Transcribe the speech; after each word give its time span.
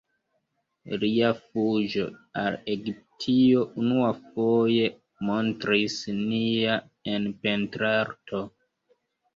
Lia 1.01 1.27
"Fuĝo 1.41 2.05
al 2.45 2.57
Egiptio" 2.77 3.67
unuafoje 3.83 4.91
montris 5.31 6.01
nia 6.25 6.83
en 7.15 7.31
pentrarto. 7.47 8.47